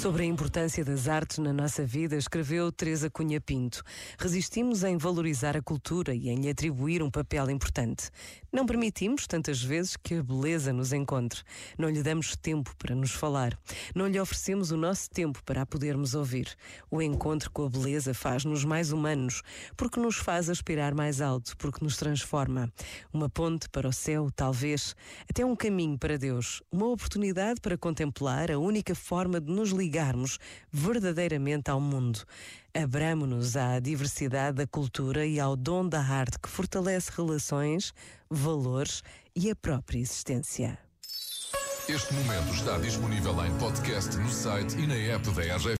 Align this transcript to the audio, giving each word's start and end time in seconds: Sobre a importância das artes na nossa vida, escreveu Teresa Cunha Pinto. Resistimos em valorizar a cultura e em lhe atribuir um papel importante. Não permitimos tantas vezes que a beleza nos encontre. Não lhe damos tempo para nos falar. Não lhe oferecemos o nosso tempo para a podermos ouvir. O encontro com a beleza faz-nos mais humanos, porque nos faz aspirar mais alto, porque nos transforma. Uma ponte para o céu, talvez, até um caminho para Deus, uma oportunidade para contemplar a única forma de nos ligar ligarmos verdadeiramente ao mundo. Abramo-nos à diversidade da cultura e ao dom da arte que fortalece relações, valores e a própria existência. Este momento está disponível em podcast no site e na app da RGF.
Sobre 0.00 0.22
a 0.22 0.26
importância 0.26 0.82
das 0.82 1.08
artes 1.08 1.36
na 1.36 1.52
nossa 1.52 1.84
vida, 1.84 2.16
escreveu 2.16 2.72
Teresa 2.72 3.10
Cunha 3.10 3.38
Pinto. 3.38 3.84
Resistimos 4.18 4.82
em 4.82 4.96
valorizar 4.96 5.58
a 5.58 5.60
cultura 5.60 6.14
e 6.14 6.30
em 6.30 6.36
lhe 6.36 6.48
atribuir 6.48 7.02
um 7.02 7.10
papel 7.10 7.50
importante. 7.50 8.08
Não 8.50 8.64
permitimos 8.64 9.26
tantas 9.26 9.62
vezes 9.62 9.98
que 9.98 10.14
a 10.14 10.22
beleza 10.22 10.72
nos 10.72 10.94
encontre. 10.94 11.42
Não 11.76 11.90
lhe 11.90 12.02
damos 12.02 12.34
tempo 12.34 12.74
para 12.78 12.94
nos 12.94 13.10
falar. 13.10 13.58
Não 13.94 14.08
lhe 14.08 14.18
oferecemos 14.18 14.70
o 14.70 14.76
nosso 14.78 15.10
tempo 15.10 15.44
para 15.44 15.60
a 15.60 15.66
podermos 15.66 16.14
ouvir. 16.14 16.48
O 16.90 17.02
encontro 17.02 17.50
com 17.50 17.66
a 17.66 17.68
beleza 17.68 18.14
faz-nos 18.14 18.64
mais 18.64 18.92
humanos, 18.92 19.42
porque 19.76 20.00
nos 20.00 20.16
faz 20.16 20.48
aspirar 20.48 20.94
mais 20.94 21.20
alto, 21.20 21.54
porque 21.58 21.84
nos 21.84 21.98
transforma. 21.98 22.72
Uma 23.12 23.28
ponte 23.28 23.68
para 23.68 23.86
o 23.86 23.92
céu, 23.92 24.30
talvez, 24.34 24.96
até 25.28 25.44
um 25.44 25.54
caminho 25.54 25.98
para 25.98 26.16
Deus, 26.16 26.62
uma 26.72 26.86
oportunidade 26.86 27.60
para 27.60 27.76
contemplar 27.76 28.50
a 28.50 28.58
única 28.58 28.94
forma 28.94 29.38
de 29.38 29.52
nos 29.52 29.68
ligar 29.68 29.89
ligarmos 29.90 30.38
verdadeiramente 30.70 31.68
ao 31.68 31.80
mundo. 31.80 32.20
Abramo-nos 32.72 33.56
à 33.56 33.80
diversidade 33.80 34.58
da 34.58 34.66
cultura 34.66 35.26
e 35.26 35.40
ao 35.40 35.56
dom 35.56 35.88
da 35.88 36.00
arte 36.00 36.38
que 36.38 36.48
fortalece 36.48 37.10
relações, 37.16 37.92
valores 38.30 39.02
e 39.34 39.50
a 39.50 39.56
própria 39.56 39.98
existência. 39.98 40.78
Este 41.88 42.14
momento 42.14 42.54
está 42.54 42.78
disponível 42.78 43.44
em 43.44 43.52
podcast 43.58 44.16
no 44.16 44.30
site 44.30 44.78
e 44.78 44.86
na 44.86 44.94
app 44.94 45.28
da 45.30 45.42
RGF. 45.42 45.68